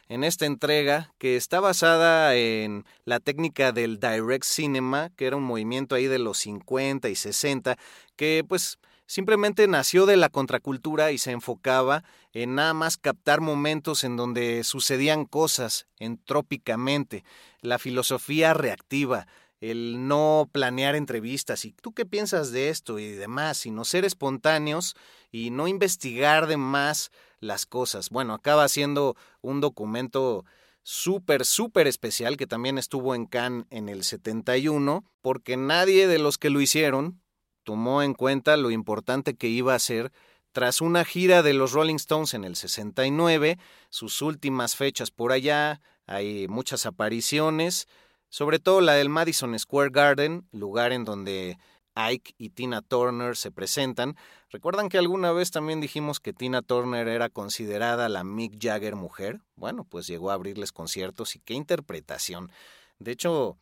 en 0.09 0.25
esta 0.25 0.47
entrega 0.47 1.15
que 1.19 1.37
está 1.37 1.61
basada 1.61 2.35
en 2.35 2.85
la 3.05 3.21
técnica 3.21 3.71
del 3.71 4.01
direct 4.01 4.45
cinema, 4.45 5.11
que 5.11 5.27
era 5.27 5.37
un 5.37 5.45
movimiento 5.45 5.95
ahí 5.95 6.09
de 6.09 6.19
los 6.19 6.39
50 6.39 7.09
y 7.09 7.15
60, 7.15 7.77
que 8.17 8.45
pues 8.49 8.81
simplemente 9.07 9.67
nació 9.69 10.07
de 10.07 10.17
la 10.17 10.29
contracultura 10.29 11.13
y 11.13 11.19
se 11.19 11.31
enfocaba 11.31 12.05
en 12.33 12.55
nada 12.55 12.75
más 12.75 12.97
captar 12.97 13.41
momentos 13.41 14.05
en 14.05 14.17
donde 14.17 14.65
sucedían 14.65 15.25
cosas 15.25 15.87
entrópicamente, 15.99 17.25
la 17.61 17.79
filosofía 17.79 18.53
reactiva, 18.55 19.27
el 19.61 20.07
no 20.07 20.49
planear 20.53 20.97
entrevistas 20.97 21.65
y 21.65 21.73
tú 21.73 21.93
qué 21.93 22.05
piensas 22.05 22.53
de 22.53 22.69
esto 22.69 22.99
y 22.99 23.13
demás, 23.13 23.57
sino 23.57 23.85
ser 23.85 24.05
espontáneos 24.05 24.95
y 25.31 25.51
no 25.51 25.67
investigar 25.67 26.47
de 26.47 26.57
más 26.57 27.11
las 27.41 27.67
cosas. 27.67 28.11
Bueno, 28.11 28.35
acaba 28.35 28.69
siendo 28.69 29.17
un 29.41 29.61
documento 29.61 30.45
súper, 30.83 31.45
súper 31.45 31.87
especial 31.87 32.37
que 32.37 32.47
también 32.47 32.79
estuvo 32.79 33.15
en 33.15 33.27
Cannes 33.27 33.67
en 33.71 33.89
el 33.89 34.05
71, 34.05 35.05
porque 35.21 35.57
nadie 35.57 36.07
de 36.07 36.19
los 36.19 36.39
que 36.39 36.51
lo 36.51 36.61
hicieron 36.61 37.21
tomó 37.67 38.03
en 38.03 38.15
cuenta 38.15 38.57
lo 38.57 38.71
importante 38.71 39.35
que 39.35 39.49
iba 39.49 39.75
a 39.75 39.81
ser 39.81 40.13
tras 40.53 40.81
una 40.81 41.05
gira 41.05 41.43
de 41.43 41.53
los 41.53 41.73
Rolling 41.73 41.97
Stones 41.97 42.33
en 42.33 42.45
el 42.45 42.57
69, 42.57 43.59
sus 43.91 44.23
últimas 44.23 44.75
fechas 44.77 45.11
por 45.11 45.33
allá, 45.33 45.83
hay 46.07 46.47
muchas 46.49 46.87
apariciones, 46.87 47.89
sobre 48.31 48.59
todo 48.59 48.81
la 48.81 48.95
del 48.95 49.11
Madison 49.11 49.59
Square 49.59 49.91
Garden, 49.91 50.49
lugar 50.53 50.93
en 50.93 51.05
donde 51.05 51.59
Ike 51.95 52.35
y 52.39 52.51
Tina 52.51 52.81
Turner 52.81 53.37
se 53.37 53.51
presentan. 53.51 54.17
¿Recuerdan 54.49 54.89
que 54.89 54.97
alguna 54.97 55.33
vez 55.33 55.51
también 55.51 55.81
dijimos 55.81 56.21
que 56.21 56.33
Tina 56.33 56.63
Turner 56.63 57.09
era 57.09 57.29
considerada 57.29 58.09
la 58.09 58.25
Mick 58.25 58.57
Jagger 58.59 58.95
mujer? 58.95 59.41
Bueno, 59.57 59.85
pues 59.85 60.07
llegó 60.07 60.31
a 60.31 60.35
abrirles 60.35 60.73
conciertos 60.73 61.35
y 61.35 61.41
qué 61.41 61.55
interpretación. 61.55 62.51
De 62.99 63.13
hecho, 63.13 63.59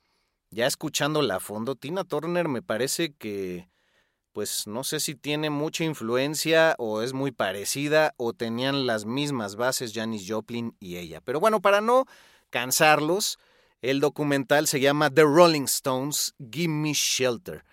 ya 0.51 0.67
escuchándola 0.67 1.37
a 1.37 1.41
fondo, 1.41 1.75
Tina 1.75 2.05
Turner 2.05 2.47
me 2.47 2.63
parece 2.63 3.13
que, 3.15 3.69
pues 4.35 4.67
no 4.67 4.83
sé 4.83 4.99
si 4.99 5.15
tiene 5.15 5.49
mucha 5.49 5.85
influencia 5.85 6.75
o 6.79 7.03
es 7.03 7.13
muy 7.13 7.31
parecida 7.31 8.15
o 8.17 8.33
tenían 8.33 8.85
las 8.85 9.07
mismas 9.07 9.55
bases 9.55 9.93
Janis 9.95 10.27
Joplin 10.29 10.77
y 10.81 10.97
ella. 10.97 11.21
Pero 11.21 11.39
bueno, 11.39 11.63
para 11.63 11.81
no 11.81 12.05
cansarlos, 12.51 13.39
el 13.81 14.01
documental 14.01 14.67
se 14.67 14.81
llama 14.81 15.09
The 15.09 15.23
Rolling 15.23 15.67
Stones, 15.67 16.35
Give 16.51 16.73
Me 16.73 16.95
Shelter. 16.95 17.65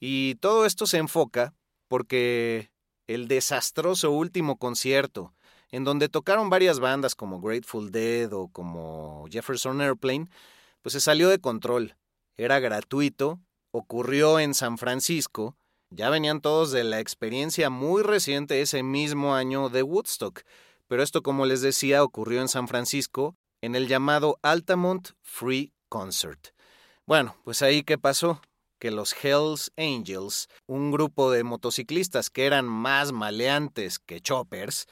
Y 0.00 0.36
todo 0.36 0.64
esto 0.64 0.86
se 0.86 0.96
enfoca 0.96 1.52
porque 1.86 2.70
el 3.06 3.28
desastroso 3.28 4.10
último 4.10 4.56
concierto, 4.56 5.34
en 5.70 5.84
donde 5.84 6.08
tocaron 6.08 6.48
varias 6.48 6.80
bandas 6.80 7.14
como 7.14 7.42
Grateful 7.42 7.92
Dead 7.92 8.32
o 8.32 8.48
como 8.48 9.26
Jefferson 9.30 9.82
Airplane, 9.82 10.30
pues 10.80 10.94
se 10.94 11.00
salió 11.00 11.28
de 11.28 11.40
control. 11.40 11.96
Era 12.38 12.58
gratuito, 12.58 13.38
ocurrió 13.70 14.40
en 14.40 14.54
San 14.54 14.78
Francisco, 14.78 15.58
ya 15.90 16.08
venían 16.08 16.40
todos 16.40 16.70
de 16.70 16.84
la 16.84 17.00
experiencia 17.00 17.68
muy 17.68 18.02
reciente 18.02 18.60
ese 18.62 18.82
mismo 18.82 19.34
año 19.34 19.68
de 19.68 19.82
Woodstock, 19.82 20.42
pero 20.86 21.02
esto 21.02 21.22
como 21.22 21.46
les 21.46 21.60
decía 21.60 22.04
ocurrió 22.04 22.40
en 22.40 22.48
San 22.48 22.68
Francisco 22.68 23.36
en 23.60 23.74
el 23.74 23.88
llamado 23.88 24.38
Altamont 24.42 25.10
Free 25.22 25.72
Concert. 25.88 26.48
Bueno, 27.06 27.36
pues 27.44 27.62
ahí 27.62 27.82
qué 27.82 27.98
pasó 27.98 28.40
que 28.78 28.90
los 28.90 29.14
Hells 29.22 29.72
Angels, 29.76 30.48
un 30.66 30.90
grupo 30.90 31.30
de 31.30 31.44
motociclistas 31.44 32.30
que 32.30 32.46
eran 32.46 32.66
más 32.66 33.12
maleantes 33.12 33.98
que 33.98 34.20
choppers, 34.20 34.86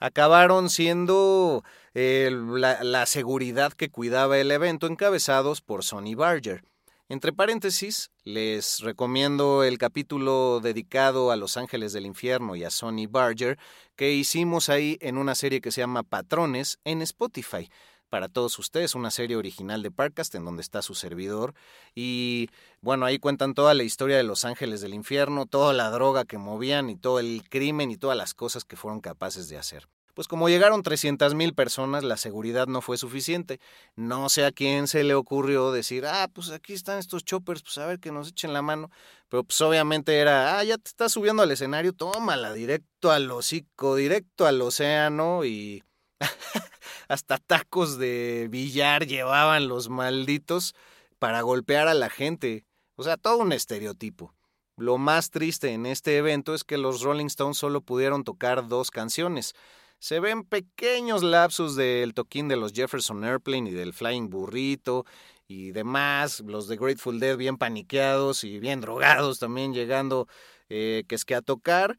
acabaron 0.00 0.70
siendo 0.70 1.62
eh, 1.94 2.30
la, 2.32 2.82
la 2.82 3.06
seguridad 3.06 3.72
que 3.72 3.90
cuidaba 3.90 4.38
el 4.38 4.50
evento 4.50 4.86
encabezados 4.86 5.60
por 5.60 5.84
Sonny 5.84 6.14
Barger. 6.14 6.64
Entre 7.10 7.32
paréntesis, 7.32 8.12
les 8.22 8.78
recomiendo 8.78 9.64
el 9.64 9.78
capítulo 9.78 10.60
dedicado 10.62 11.32
a 11.32 11.36
Los 11.36 11.56
Ángeles 11.56 11.92
del 11.92 12.06
Infierno 12.06 12.54
y 12.54 12.62
a 12.62 12.70
Sonny 12.70 13.08
Barger 13.08 13.58
que 13.96 14.12
hicimos 14.12 14.68
ahí 14.68 14.96
en 15.00 15.18
una 15.18 15.34
serie 15.34 15.60
que 15.60 15.72
se 15.72 15.80
llama 15.80 16.04
Patrones 16.04 16.78
en 16.84 17.02
Spotify. 17.02 17.68
Para 18.10 18.28
todos 18.28 18.56
ustedes, 18.60 18.94
una 18.94 19.10
serie 19.10 19.34
original 19.34 19.82
de 19.82 19.90
Parcast 19.90 20.36
en 20.36 20.44
donde 20.44 20.62
está 20.62 20.82
su 20.82 20.94
servidor. 20.94 21.54
Y 21.96 22.48
bueno, 22.80 23.06
ahí 23.06 23.18
cuentan 23.18 23.54
toda 23.54 23.74
la 23.74 23.82
historia 23.82 24.16
de 24.16 24.22
Los 24.22 24.44
Ángeles 24.44 24.80
del 24.80 24.94
Infierno, 24.94 25.46
toda 25.46 25.72
la 25.72 25.90
droga 25.90 26.24
que 26.24 26.38
movían 26.38 26.90
y 26.90 26.96
todo 26.96 27.18
el 27.18 27.42
crimen 27.50 27.90
y 27.90 27.96
todas 27.96 28.16
las 28.16 28.34
cosas 28.34 28.64
que 28.64 28.76
fueron 28.76 29.00
capaces 29.00 29.48
de 29.48 29.58
hacer. 29.58 29.88
Pues 30.20 30.28
como 30.28 30.50
llegaron 30.50 30.82
300 30.82 31.34
mil 31.34 31.54
personas, 31.54 32.04
la 32.04 32.18
seguridad 32.18 32.66
no 32.66 32.82
fue 32.82 32.98
suficiente. 32.98 33.58
No 33.96 34.28
sé 34.28 34.44
a 34.44 34.52
quién 34.52 34.86
se 34.86 35.02
le 35.02 35.14
ocurrió 35.14 35.72
decir, 35.72 36.04
ah, 36.04 36.28
pues 36.30 36.50
aquí 36.50 36.74
están 36.74 36.98
estos 36.98 37.24
choppers, 37.24 37.62
pues 37.62 37.78
a 37.78 37.86
ver 37.86 38.00
que 38.00 38.12
nos 38.12 38.28
echen 38.28 38.52
la 38.52 38.60
mano. 38.60 38.90
Pero 39.30 39.44
pues 39.44 39.58
obviamente 39.62 40.18
era, 40.18 40.58
ah, 40.58 40.64
ya 40.64 40.76
te 40.76 40.90
estás 40.90 41.12
subiendo 41.12 41.42
al 41.42 41.50
escenario, 41.50 41.94
tómala, 41.94 42.52
directo 42.52 43.10
al 43.10 43.30
hocico, 43.30 43.96
directo 43.96 44.46
al 44.46 44.60
océano 44.60 45.46
y 45.46 45.84
hasta 47.08 47.38
tacos 47.38 47.96
de 47.96 48.48
billar 48.50 49.06
llevaban 49.06 49.68
los 49.68 49.88
malditos 49.88 50.74
para 51.18 51.40
golpear 51.40 51.88
a 51.88 51.94
la 51.94 52.10
gente. 52.10 52.66
O 52.94 53.04
sea, 53.04 53.16
todo 53.16 53.38
un 53.38 53.54
estereotipo. 53.54 54.34
Lo 54.76 54.98
más 54.98 55.30
triste 55.30 55.72
en 55.72 55.86
este 55.86 56.18
evento 56.18 56.54
es 56.54 56.62
que 56.62 56.76
los 56.76 57.00
Rolling 57.00 57.26
Stones 57.28 57.56
solo 57.56 57.80
pudieron 57.80 58.22
tocar 58.22 58.68
dos 58.68 58.90
canciones 58.90 59.54
se 60.00 60.18
ven 60.18 60.44
pequeños 60.44 61.22
lapsos 61.22 61.76
del 61.76 62.14
toquín 62.14 62.48
de 62.48 62.56
los 62.56 62.72
Jefferson 62.72 63.22
Airplane 63.22 63.70
y 63.70 63.74
del 63.74 63.92
Flying 63.92 64.30
Burrito 64.30 65.04
y 65.46 65.72
demás, 65.72 66.40
los 66.40 66.68
de 66.68 66.76
Grateful 66.76 67.20
Dead 67.20 67.36
bien 67.36 67.58
paniqueados 67.58 68.42
y 68.42 68.58
bien 68.58 68.80
drogados 68.80 69.38
también 69.38 69.74
llegando 69.74 70.26
eh, 70.70 71.04
que 71.06 71.14
es 71.14 71.26
que 71.26 71.34
a 71.34 71.42
tocar, 71.42 71.98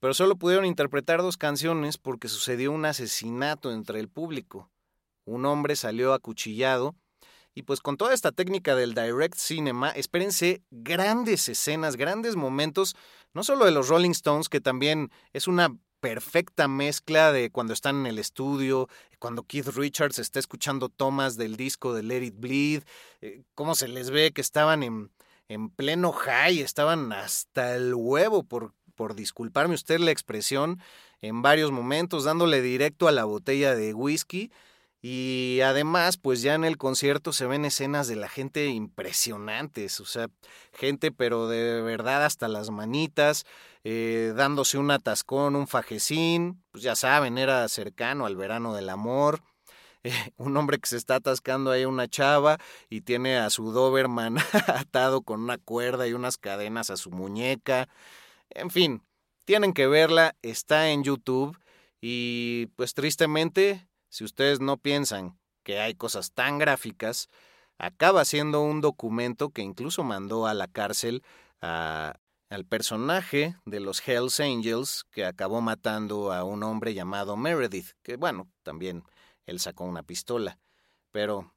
pero 0.00 0.14
solo 0.14 0.36
pudieron 0.36 0.64
interpretar 0.64 1.20
dos 1.20 1.36
canciones 1.36 1.98
porque 1.98 2.28
sucedió 2.28 2.72
un 2.72 2.86
asesinato 2.86 3.70
entre 3.70 4.00
el 4.00 4.08
público. 4.08 4.70
Un 5.26 5.44
hombre 5.44 5.76
salió 5.76 6.14
acuchillado 6.14 6.96
y 7.54 7.64
pues 7.64 7.80
con 7.80 7.98
toda 7.98 8.14
esta 8.14 8.32
técnica 8.32 8.74
del 8.74 8.94
direct 8.94 9.36
cinema, 9.36 9.90
espérense 9.90 10.62
grandes 10.70 11.50
escenas, 11.50 11.96
grandes 11.96 12.34
momentos, 12.34 12.96
no 13.34 13.44
solo 13.44 13.66
de 13.66 13.72
los 13.72 13.88
Rolling 13.88 14.12
Stones, 14.12 14.48
que 14.48 14.62
también 14.62 15.10
es 15.34 15.48
una 15.48 15.76
perfecta 16.02 16.66
mezcla 16.66 17.30
de 17.30 17.50
cuando 17.50 17.72
están 17.72 18.00
en 18.00 18.06
el 18.06 18.18
estudio, 18.18 18.88
cuando 19.20 19.44
Keith 19.44 19.68
Richards 19.68 20.18
está 20.18 20.40
escuchando 20.40 20.88
tomas 20.88 21.36
del 21.36 21.56
disco 21.56 21.94
de 21.94 22.02
Let 22.02 22.24
It 22.24 22.34
Bleed, 22.36 22.82
eh, 23.20 23.44
cómo 23.54 23.76
se 23.76 23.86
les 23.86 24.10
ve 24.10 24.32
que 24.32 24.40
estaban 24.40 24.82
en, 24.82 25.12
en 25.46 25.70
pleno 25.70 26.10
high, 26.10 26.60
estaban 26.60 27.12
hasta 27.12 27.76
el 27.76 27.94
huevo, 27.94 28.42
por, 28.42 28.74
por 28.96 29.14
disculparme 29.14 29.76
usted 29.76 30.00
la 30.00 30.10
expresión, 30.10 30.82
en 31.20 31.40
varios 31.40 31.70
momentos, 31.70 32.24
dándole 32.24 32.62
directo 32.62 33.06
a 33.06 33.12
la 33.12 33.24
botella 33.24 33.76
de 33.76 33.94
whisky. 33.94 34.50
Y 35.04 35.60
además, 35.64 36.16
pues 36.16 36.42
ya 36.42 36.54
en 36.54 36.62
el 36.62 36.78
concierto 36.78 37.32
se 37.32 37.46
ven 37.46 37.64
escenas 37.64 38.06
de 38.06 38.14
la 38.14 38.28
gente 38.28 38.68
impresionantes, 38.68 39.98
o 39.98 40.04
sea, 40.04 40.28
gente 40.72 41.10
pero 41.10 41.48
de 41.48 41.82
verdad 41.82 42.24
hasta 42.24 42.46
las 42.46 42.70
manitas, 42.70 43.44
eh, 43.82 44.32
dándose 44.36 44.78
un 44.78 44.92
atascón, 44.92 45.56
un 45.56 45.66
fajecín, 45.66 46.62
pues 46.70 46.84
ya 46.84 46.94
saben, 46.94 47.36
era 47.36 47.68
cercano 47.68 48.26
al 48.26 48.36
verano 48.36 48.74
del 48.74 48.88
amor. 48.88 49.42
Eh, 50.04 50.32
un 50.36 50.56
hombre 50.56 50.80
que 50.80 50.88
se 50.88 50.96
está 50.96 51.14
atascando 51.14 51.70
ahí 51.70 51.84
una 51.84 52.08
chava 52.08 52.58
y 52.90 53.02
tiene 53.02 53.36
a 53.38 53.50
su 53.50 53.70
Doberman 53.70 54.36
atado 54.66 55.22
con 55.22 55.40
una 55.42 55.58
cuerda 55.58 56.08
y 56.08 56.12
unas 56.12 56.38
cadenas 56.38 56.90
a 56.90 56.96
su 56.96 57.12
muñeca. 57.12 57.88
En 58.50 58.70
fin, 58.70 59.04
tienen 59.44 59.72
que 59.72 59.86
verla, 59.86 60.34
está 60.42 60.90
en 60.90 61.04
YouTube 61.04 61.56
y 62.00 62.66
pues 62.74 62.94
tristemente, 62.94 63.86
si 64.12 64.24
ustedes 64.24 64.60
no 64.60 64.76
piensan 64.76 65.38
que 65.62 65.80
hay 65.80 65.94
cosas 65.94 66.32
tan 66.32 66.58
gráficas, 66.58 67.30
acaba 67.78 68.26
siendo 68.26 68.60
un 68.60 68.82
documento 68.82 69.50
que 69.50 69.62
incluso 69.62 70.04
mandó 70.04 70.46
a 70.46 70.52
la 70.52 70.68
cárcel 70.68 71.22
a 71.62 72.16
al 72.52 72.66
personaje 72.66 73.56
de 73.64 73.80
los 73.80 74.06
Hells 74.06 74.38
Angels 74.38 75.06
que 75.10 75.24
acabó 75.24 75.62
matando 75.62 76.32
a 76.32 76.44
un 76.44 76.62
hombre 76.62 76.92
llamado 76.92 77.34
Meredith, 77.34 77.92
que 78.02 78.16
bueno, 78.16 78.46
también 78.62 79.04
él 79.46 79.58
sacó 79.58 79.84
una 79.84 80.02
pistola, 80.02 80.58
pero 81.10 81.54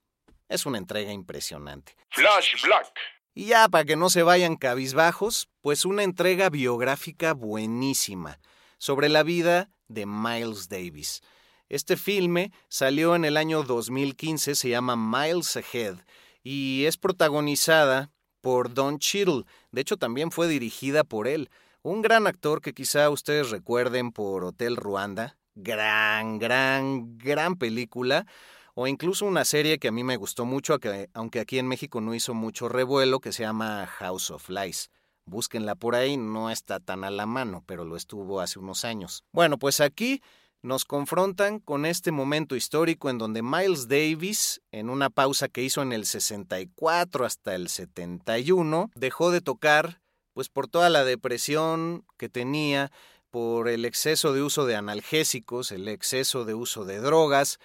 es 0.48 0.66
una 0.66 0.78
entrega 0.78 1.12
impresionante. 1.12 1.98
Flash 2.12 2.64
Black. 2.64 2.94
Y 3.34 3.48
ya 3.48 3.68
para 3.68 3.84
que 3.84 3.98
no 3.98 4.10
se 4.10 4.24
vayan 4.24 4.56
cabizbajos, 4.56 5.50
pues 5.60 5.84
una 5.84 6.04
entrega 6.04 6.50
biográfica 6.50 7.34
buenísima 7.34 8.40
sobre 8.78 9.10
la 9.10 9.24
vida 9.24 9.70
de 9.90 10.06
Miles 10.06 10.70
Davis. 10.70 11.22
Este 11.68 11.98
filme 11.98 12.52
salió 12.70 13.16
en 13.16 13.26
el 13.26 13.38
año 13.38 13.64
2015, 13.64 14.54
se 14.54 14.70
llama 14.70 14.96
Miles 14.96 15.58
Ahead 15.58 15.98
y 16.44 16.86
es 16.86 16.98
protagonizada 16.98 18.12
por 18.40 18.74
Don 18.76 19.00
Cheadle. 19.00 19.46
De 19.72 19.82
hecho, 19.82 19.98
también 19.98 20.30
fue 20.30 20.48
dirigida 20.48 21.04
por 21.04 21.28
él. 21.28 21.50
Un 21.82 22.04
gran 22.04 22.28
actor 22.28 22.62
que 22.62 22.74
quizá 22.74 23.10
ustedes 23.10 23.50
recuerden 23.50 24.12
por 24.12 24.44
Hotel 24.44 24.76
Ruanda. 24.76 25.38
Gran, 25.56 26.38
gran, 26.38 27.18
gran 27.18 27.56
película. 27.56 28.28
O 28.76 28.86
incluso 28.86 29.26
una 29.26 29.44
serie 29.44 29.80
que 29.80 29.88
a 29.88 29.92
mí 29.92 30.04
me 30.04 30.18
gustó 30.18 30.46
mucho, 30.46 30.78
aunque 31.14 31.40
aquí 31.40 31.58
en 31.58 31.68
México 31.68 32.00
no 32.00 32.14
hizo 32.14 32.36
mucho 32.36 32.70
revuelo, 32.70 33.20
que 33.20 33.32
se 33.32 33.42
llama 33.42 33.88
House 33.88 34.30
of 34.30 34.50
Lies. 34.50 34.92
Búsquenla 35.26 35.74
por 35.74 35.96
ahí, 35.96 36.18
no 36.18 36.52
está 36.52 36.80
tan 36.80 37.04
a 37.04 37.10
la 37.10 37.26
mano, 37.26 37.64
pero 37.66 37.86
lo 37.86 37.96
estuvo 37.96 38.42
hace 38.42 38.60
unos 38.60 38.86
años. 38.86 39.24
Bueno, 39.32 39.58
pues 39.58 39.82
aquí 39.82 40.22
nos 40.66 40.84
confrontan 40.84 41.60
con 41.60 41.86
este 41.86 42.12
momento 42.12 42.56
histórico 42.56 43.12
en 43.12 43.20
donde 43.20 43.44
Miles 43.44 43.88
Davis, 43.88 44.62
en 44.72 44.90
una 44.90 45.12
pausa 45.12 45.48
que 45.48 45.62
hizo 45.62 45.84
en 45.84 45.94
el 45.94 46.06
64 46.08 47.24
hasta 47.24 47.54
el 47.54 47.70
71, 47.70 48.90
dejó 48.96 49.30
de 49.30 49.42
tocar, 49.42 50.02
pues 50.34 50.50
por 50.50 50.68
toda 50.68 50.90
la 50.90 51.06
depresión 51.06 52.04
que 52.18 52.30
tenía, 52.30 52.92
por 53.30 53.70
el 53.70 53.86
exceso 53.86 54.34
de 54.34 54.42
uso 54.42 54.66
de 54.66 54.76
analgésicos, 54.76 55.72
el 55.72 55.88
exceso 55.88 56.46
de 56.46 56.56
uso 56.56 56.84
de 56.84 57.00
drogas, 57.00 57.60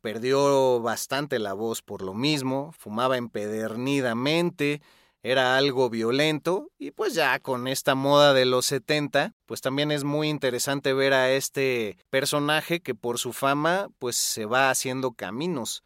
perdió 0.00 0.80
bastante 0.80 1.40
la 1.40 1.54
voz 1.54 1.82
por 1.82 2.02
lo 2.02 2.14
mismo, 2.14 2.72
fumaba 2.78 3.16
empedernidamente, 3.16 4.80
era 5.24 5.56
algo 5.56 5.88
violento 5.88 6.70
y 6.78 6.90
pues 6.90 7.14
ya 7.14 7.40
con 7.40 7.66
esta 7.66 7.94
moda 7.94 8.34
de 8.34 8.44
los 8.44 8.66
70, 8.66 9.34
pues 9.46 9.62
también 9.62 9.90
es 9.90 10.04
muy 10.04 10.28
interesante 10.28 10.92
ver 10.92 11.14
a 11.14 11.32
este 11.32 11.96
personaje 12.10 12.80
que 12.80 12.94
por 12.94 13.18
su 13.18 13.32
fama 13.32 13.88
pues 13.98 14.16
se 14.16 14.44
va 14.44 14.68
haciendo 14.68 15.12
caminos, 15.12 15.82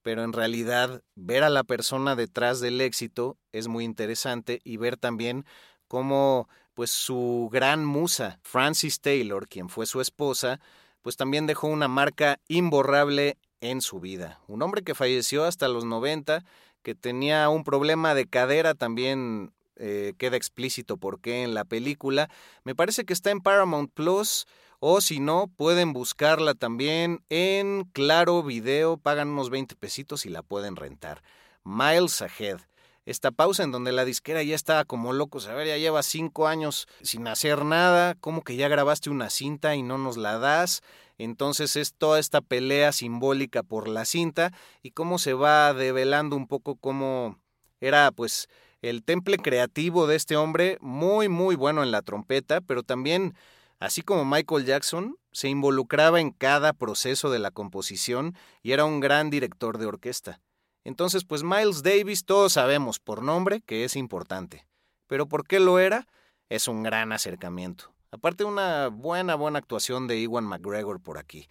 pero 0.00 0.24
en 0.24 0.32
realidad 0.32 1.02
ver 1.14 1.44
a 1.44 1.50
la 1.50 1.64
persona 1.64 2.16
detrás 2.16 2.60
del 2.60 2.80
éxito 2.80 3.36
es 3.52 3.68
muy 3.68 3.84
interesante 3.84 4.60
y 4.64 4.78
ver 4.78 4.96
también 4.96 5.44
cómo 5.86 6.48
pues 6.72 6.90
su 6.90 7.50
gran 7.52 7.84
musa, 7.84 8.40
Francis 8.42 9.02
Taylor, 9.02 9.48
quien 9.48 9.68
fue 9.68 9.84
su 9.84 10.00
esposa, 10.00 10.60
pues 11.02 11.18
también 11.18 11.46
dejó 11.46 11.66
una 11.66 11.88
marca 11.88 12.40
imborrable 12.48 13.36
en 13.60 13.82
su 13.82 14.00
vida. 14.00 14.40
Un 14.46 14.62
hombre 14.62 14.82
que 14.82 14.94
falleció 14.94 15.44
hasta 15.44 15.68
los 15.68 15.84
90 15.84 16.42
que 16.88 16.94
tenía 16.94 17.50
un 17.50 17.64
problema 17.64 18.14
de 18.14 18.26
cadera 18.26 18.72
también 18.72 19.52
eh, 19.76 20.14
queda 20.16 20.38
explícito 20.38 20.96
por 20.96 21.20
qué 21.20 21.42
en 21.42 21.52
la 21.52 21.66
película. 21.66 22.30
Me 22.64 22.74
parece 22.74 23.04
que 23.04 23.12
está 23.12 23.30
en 23.30 23.42
Paramount 23.42 23.92
Plus 23.92 24.46
o 24.80 25.02
si 25.02 25.20
no, 25.20 25.48
pueden 25.54 25.92
buscarla 25.92 26.54
también 26.54 27.22
en 27.28 27.84
Claro 27.92 28.42
Video, 28.42 28.96
pagan 28.96 29.28
unos 29.28 29.50
20 29.50 29.76
pesitos 29.76 30.24
y 30.24 30.30
la 30.30 30.42
pueden 30.42 30.76
rentar. 30.76 31.22
Miles 31.62 32.22
Ahead. 32.22 32.60
Esta 33.08 33.30
pausa 33.30 33.62
en 33.62 33.72
donde 33.72 33.90
la 33.90 34.04
disquera 34.04 34.42
ya 34.42 34.54
estaba 34.54 34.84
como 34.84 35.14
loco, 35.14 35.38
a 35.48 35.54
ver, 35.54 35.66
ya 35.66 35.78
lleva 35.78 36.02
cinco 36.02 36.46
años 36.46 36.86
sin 37.00 37.26
hacer 37.26 37.64
nada, 37.64 38.14
como 38.16 38.42
que 38.42 38.54
ya 38.54 38.68
grabaste 38.68 39.08
una 39.08 39.30
cinta 39.30 39.74
y 39.74 39.82
no 39.82 39.96
nos 39.96 40.18
la 40.18 40.38
das. 40.38 40.82
Entonces 41.16 41.76
es 41.76 41.94
toda 41.94 42.18
esta 42.18 42.42
pelea 42.42 42.92
simbólica 42.92 43.62
por 43.62 43.88
la 43.88 44.04
cinta 44.04 44.52
y 44.82 44.90
cómo 44.90 45.18
se 45.18 45.32
va 45.32 45.72
develando 45.72 46.36
un 46.36 46.46
poco 46.46 46.76
cómo 46.76 47.38
era 47.80 48.10
pues 48.10 48.50
el 48.82 49.02
temple 49.02 49.38
creativo 49.38 50.06
de 50.06 50.16
este 50.16 50.36
hombre, 50.36 50.76
muy 50.82 51.30
muy 51.30 51.56
bueno 51.56 51.82
en 51.82 51.92
la 51.92 52.02
trompeta, 52.02 52.60
pero 52.60 52.82
también, 52.82 53.34
así 53.80 54.02
como 54.02 54.26
Michael 54.26 54.66
Jackson, 54.66 55.16
se 55.32 55.48
involucraba 55.48 56.20
en 56.20 56.30
cada 56.30 56.74
proceso 56.74 57.30
de 57.30 57.38
la 57.38 57.52
composición 57.52 58.36
y 58.62 58.72
era 58.72 58.84
un 58.84 59.00
gran 59.00 59.30
director 59.30 59.78
de 59.78 59.86
orquesta. 59.86 60.42
Entonces, 60.88 61.22
pues 61.22 61.42
Miles 61.42 61.82
Davis 61.82 62.24
todos 62.24 62.54
sabemos 62.54 62.98
por 62.98 63.22
nombre 63.22 63.60
que 63.60 63.84
es 63.84 63.94
importante. 63.94 64.66
Pero 65.06 65.28
¿por 65.28 65.46
qué 65.46 65.60
lo 65.60 65.78
era? 65.78 66.08
Es 66.48 66.66
un 66.66 66.82
gran 66.82 67.12
acercamiento. 67.12 67.92
Aparte 68.10 68.44
una 68.44 68.88
buena, 68.88 69.34
buena 69.34 69.58
actuación 69.58 70.06
de 70.06 70.18
Iwan 70.18 70.44
McGregor 70.44 70.98
por 71.02 71.18
aquí. 71.18 71.46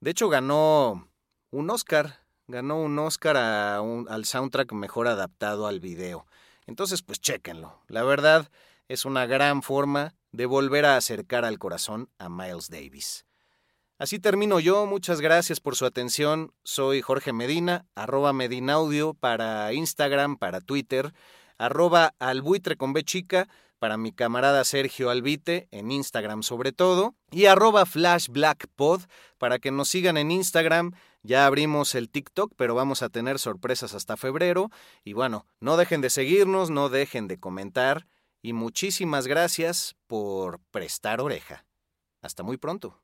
De 0.00 0.10
hecho, 0.10 0.28
ganó 0.28 1.08
un 1.52 1.70
Oscar, 1.70 2.24
ganó 2.48 2.82
un 2.82 2.98
Oscar 2.98 3.36
al 3.36 4.24
soundtrack 4.24 4.72
mejor 4.72 5.06
adaptado 5.06 5.68
al 5.68 5.78
video. 5.78 6.26
Entonces, 6.66 7.04
pues 7.04 7.20
chéquenlo. 7.20 7.80
La 7.86 8.02
verdad, 8.02 8.50
es 8.88 9.04
una 9.04 9.24
gran 9.26 9.62
forma 9.62 10.16
de 10.32 10.46
volver 10.46 10.84
a 10.84 10.96
acercar 10.96 11.44
al 11.44 11.60
corazón 11.60 12.10
a 12.18 12.28
Miles 12.28 12.70
Davis. 12.70 13.24
Así 13.96 14.18
termino 14.18 14.58
yo, 14.58 14.86
muchas 14.86 15.20
gracias 15.20 15.60
por 15.60 15.76
su 15.76 15.86
atención. 15.86 16.52
Soy 16.64 17.00
Jorge 17.00 17.32
Medina, 17.32 17.86
arroba 17.94 18.32
Medinaudio 18.32 19.14
para 19.14 19.72
Instagram, 19.72 20.36
para 20.36 20.60
Twitter, 20.60 21.14
arroba 21.58 22.12
albuitre 22.18 22.76
con 22.76 22.92
B 22.92 23.04
chica 23.04 23.48
para 23.78 23.96
mi 23.96 24.12
camarada 24.12 24.64
Sergio 24.64 25.10
Albite 25.10 25.68
en 25.70 25.92
Instagram 25.92 26.42
sobre 26.42 26.72
todo, 26.72 27.14
y 27.30 27.44
arroba 27.46 27.86
flashblackpod 27.86 29.02
para 29.38 29.58
que 29.58 29.70
nos 29.70 29.90
sigan 29.90 30.16
en 30.16 30.30
Instagram. 30.30 30.92
Ya 31.22 31.46
abrimos 31.46 31.94
el 31.94 32.10
TikTok, 32.10 32.52
pero 32.56 32.74
vamos 32.74 33.02
a 33.02 33.10
tener 33.10 33.38
sorpresas 33.38 33.94
hasta 33.94 34.16
febrero. 34.16 34.70
Y 35.04 35.12
bueno, 35.12 35.46
no 35.60 35.76
dejen 35.76 36.00
de 36.00 36.10
seguirnos, 36.10 36.70
no 36.70 36.88
dejen 36.88 37.28
de 37.28 37.38
comentar 37.38 38.06
y 38.42 38.54
muchísimas 38.54 39.26
gracias 39.26 39.94
por 40.06 40.60
prestar 40.70 41.20
oreja. 41.20 41.64
Hasta 42.22 42.42
muy 42.42 42.56
pronto. 42.56 43.03